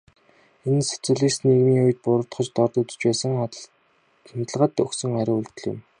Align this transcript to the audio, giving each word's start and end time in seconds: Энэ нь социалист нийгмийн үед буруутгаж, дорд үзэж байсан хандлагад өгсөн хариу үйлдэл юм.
Энэ 0.67 0.77
нь 0.79 0.87
социалист 0.93 1.39
нийгмийн 1.47 1.83
үед 1.85 1.99
буруутгаж, 2.03 2.47
дорд 2.57 2.73
үзэж 2.81 3.01
байсан 3.07 3.31
хандлагад 4.31 4.73
өгсөн 4.85 5.11
хариу 5.15 5.37
үйлдэл 5.39 5.67
юм. 5.71 5.77